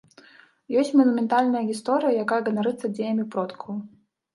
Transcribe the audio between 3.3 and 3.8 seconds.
продкаў.